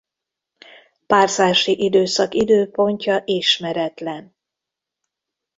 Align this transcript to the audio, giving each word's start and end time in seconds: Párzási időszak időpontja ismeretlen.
Párzási 1.07 1.83
időszak 1.83 2.33
időpontja 2.33 3.21
ismeretlen. 3.25 4.35